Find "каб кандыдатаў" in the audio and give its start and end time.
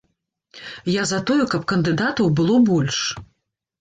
1.53-2.33